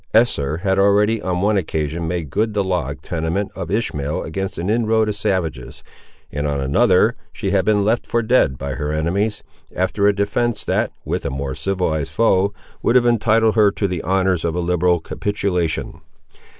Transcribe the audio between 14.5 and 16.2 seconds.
a liberal capitulation.